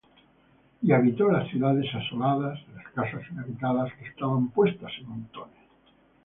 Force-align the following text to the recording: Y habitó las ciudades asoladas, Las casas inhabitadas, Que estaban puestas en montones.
Y 0.81 0.93
habitó 0.93 1.29
las 1.31 1.47
ciudades 1.49 1.85
asoladas, 1.93 2.59
Las 2.75 2.87
casas 2.95 3.21
inhabitadas, 3.31 3.93
Que 3.99 4.05
estaban 4.09 4.47
puestas 4.47 4.91
en 4.99 5.07
montones. 5.09 5.59